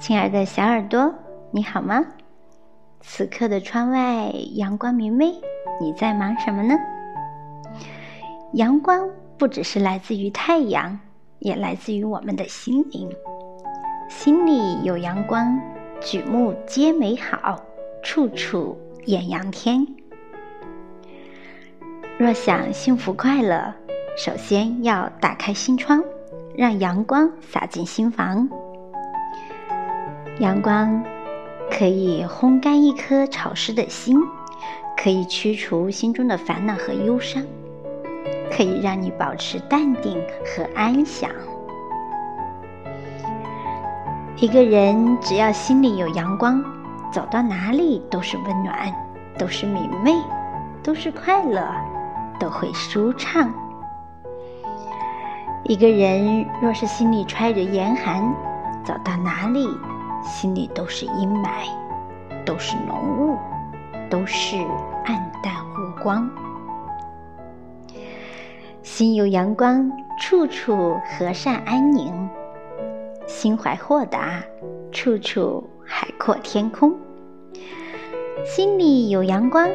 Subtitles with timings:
[0.00, 1.14] 亲爱的小耳朵，
[1.50, 2.02] 你好吗？
[3.02, 5.26] 此刻的窗外阳光明媚，
[5.78, 6.74] 你在忙什么呢？
[8.54, 9.06] 阳光
[9.36, 10.98] 不只是来自于太阳，
[11.40, 13.10] 也来自于我们的心灵。
[14.08, 15.60] 心里有阳光，
[16.00, 17.62] 举目皆美好，
[18.02, 19.86] 处处艳阳天。
[22.18, 23.74] 若想幸福快乐，
[24.16, 26.02] 首先要打开心窗，
[26.56, 28.48] 让阳光洒进心房。
[30.40, 31.04] 阳光
[31.70, 34.16] 可以烘干一颗潮湿的心，
[34.96, 37.42] 可以驱除心中的烦恼和忧伤，
[38.50, 41.30] 可以让你保持淡定和安详。
[44.36, 46.64] 一个人只要心里有阳光，
[47.12, 48.90] 走到哪里都是温暖，
[49.38, 50.14] 都是明媚，
[50.82, 51.62] 都是快乐，
[52.38, 53.52] 都会舒畅。
[55.64, 58.34] 一个人若是心里揣着严寒，
[58.82, 59.68] 走到哪里？
[60.22, 61.66] 心里都是阴霾，
[62.44, 63.38] 都是浓雾，
[64.08, 64.56] 都是
[65.04, 66.30] 暗淡无光。
[68.82, 72.12] 心有阳光，处处和善安宁；
[73.26, 74.42] 心怀豁达，
[74.92, 76.94] 处处海阔天空。
[78.44, 79.68] 心里有阳光，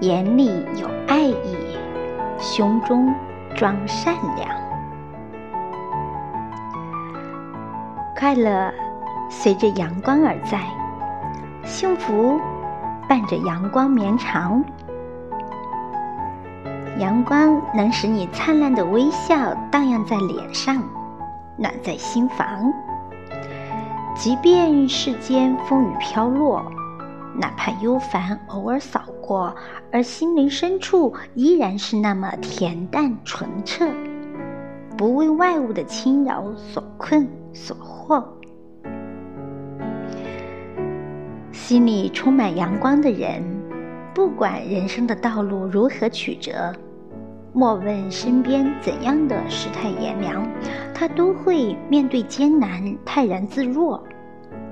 [0.00, 1.56] 眼里有爱意，
[2.38, 3.14] 胸中
[3.54, 4.48] 装善良，
[8.14, 8.72] 快乐。
[9.28, 10.60] 随着阳光而在，
[11.64, 12.40] 幸福
[13.08, 14.64] 伴着阳光绵长。
[16.98, 20.82] 阳光能使你灿烂的微笑荡漾在脸上，
[21.56, 22.72] 暖在心房。
[24.14, 26.64] 即便世间风雨飘落，
[27.38, 29.54] 哪怕忧烦偶尔扫过，
[29.92, 33.86] 而心灵深处依然是那么恬淡纯澈，
[34.96, 38.24] 不为外物的侵扰所困所惑。
[41.66, 43.42] 心里充满阳光的人，
[44.14, 46.72] 不管人生的道路如何曲折，
[47.52, 50.46] 莫问身边怎样的世态炎凉，
[50.94, 54.00] 他都会面对艰难泰然自若，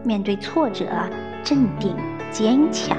[0.05, 0.87] 面对挫折
[1.43, 1.97] 镇定
[2.31, 2.97] 坚强。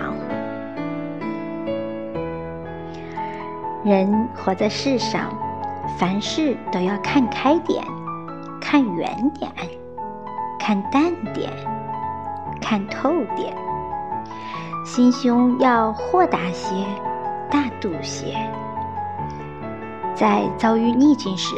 [3.86, 5.34] 人活在世上，
[5.98, 7.82] 凡事都要看开点，
[8.60, 9.50] 看远点，
[10.60, 11.50] 看淡点，
[12.60, 13.56] 看透点。
[14.86, 16.76] 心胸要豁达些，
[17.50, 18.36] 大度些。
[20.14, 21.56] 在遭遇逆境时，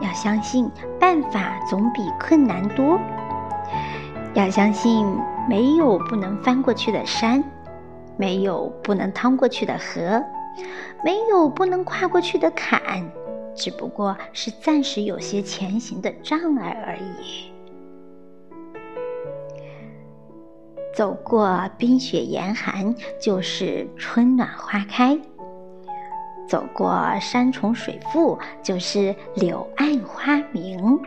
[0.00, 2.98] 要相信办法总比困难多。
[4.32, 5.06] 要相信
[5.46, 7.44] 没有不能翻过去的山，
[8.16, 10.24] 没有不能趟过去的河，
[11.04, 12.80] 没有不能跨过去的坎，
[13.54, 17.51] 只不过是暂时有些前行的障碍而已。
[20.94, 25.18] 走过冰雪严寒，就是春暖花开；
[26.46, 31.00] 走过山重水复，就是柳暗花明；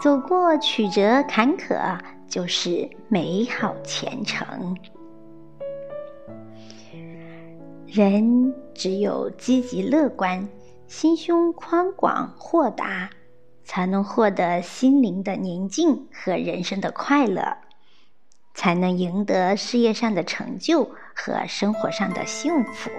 [0.00, 1.98] 走过曲折坎坷，
[2.28, 4.76] 就是美好前程。
[7.86, 10.48] 人只有积极乐观、
[10.86, 13.10] 心胸宽广豁达，
[13.64, 17.42] 才能获得心灵的宁静和人生的快乐。
[18.58, 22.90] 才能赢得事业上的成就和生活上的幸福。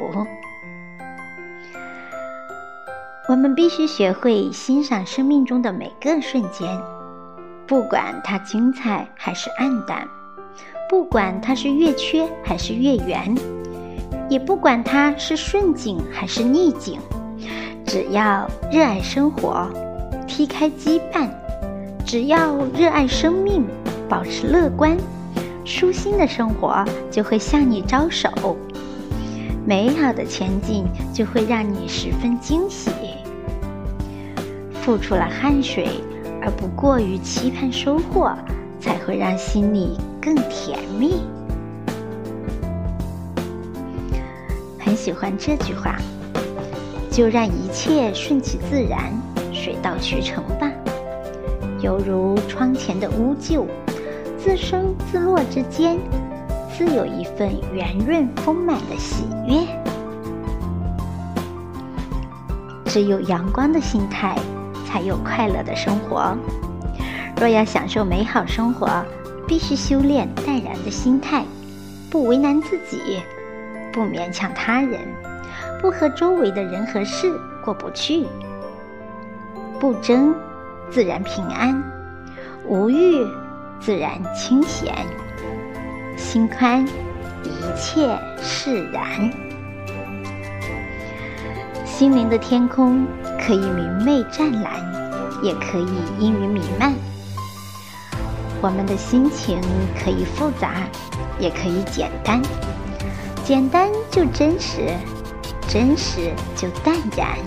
[3.28, 6.66] 我们必须学会欣赏生命中的每个瞬间，
[7.68, 10.08] 不管它精彩还是暗淡，
[10.90, 13.36] 不管它是月缺还是月圆，
[14.30, 17.02] 也不管它是顺境还是逆境。
[17.86, 19.70] 只要热爱生活，
[20.26, 21.28] 踢开羁绊；
[22.06, 23.68] 只要热爱生命，
[24.08, 24.98] 保持乐观。
[25.70, 28.28] 舒心的生活就会向你招手，
[29.68, 32.90] 美好的前景就会让你十分惊喜。
[34.82, 36.02] 付出了汗水
[36.42, 38.36] 而不过于期盼收获，
[38.82, 41.22] 才会让心里更甜蜜。
[44.80, 45.98] 很喜欢这句话，
[47.12, 49.14] 就让一切顺其自然，
[49.54, 50.68] 水到渠成吧，
[51.80, 53.68] 犹如窗前的乌桕。
[54.42, 56.00] 自生自落之间，
[56.72, 59.68] 自有一份圆润丰满的喜悦。
[62.86, 64.38] 只有阳光的心态，
[64.88, 66.36] 才有快乐的生活。
[67.38, 68.88] 若要享受美好生活，
[69.46, 71.44] 必须修炼淡然的心态，
[72.10, 73.22] 不为难自己，
[73.92, 75.02] 不勉强他人，
[75.82, 77.30] 不和周围的人和事
[77.64, 78.26] 过不去，
[79.80, 80.34] 不争，
[80.90, 81.84] 自然平安，
[82.66, 83.28] 无欲。
[83.80, 84.94] 自然清闲；
[86.18, 86.86] 心宽，
[87.44, 89.32] 一切释然。
[91.86, 93.06] 心灵的天空
[93.40, 94.74] 可以明媚湛蓝，
[95.42, 95.88] 也可以
[96.20, 96.94] 阴云弥漫。
[98.62, 99.60] 我们的心情
[100.04, 100.84] 可以复杂，
[101.40, 102.42] 也可以简单。
[103.46, 104.94] 简单就真实，
[105.68, 107.38] 真实就淡然。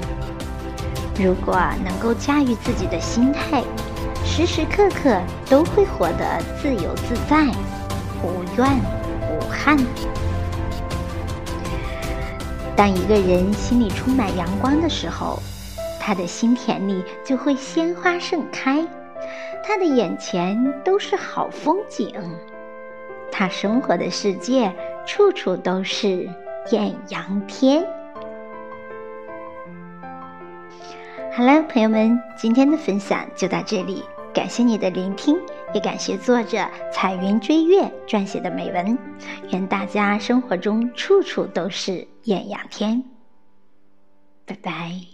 [1.21, 1.55] 如果
[1.85, 3.63] 能够驾驭自己的心态，
[4.35, 7.45] 时时刻刻都会活得自由自在，
[8.23, 8.67] 无怨
[9.31, 9.77] 无憾。
[12.75, 15.39] 当一个人心里充满阳光的时候，
[16.01, 18.83] 他的心田里就会鲜花盛开，
[19.63, 22.11] 他的眼前都是好风景，
[23.31, 24.75] 他生活的世界
[25.05, 26.27] 处处都是
[26.71, 27.85] 艳阳天。
[31.37, 34.03] 好了，朋友们，今天的分享就到这里，
[34.35, 35.39] 感谢你的聆听，
[35.75, 38.99] 也感谢作者彩云追月撰写的美文。
[39.51, 43.03] 愿大家生活中处处都是艳阳天。
[44.47, 45.12] 拜拜。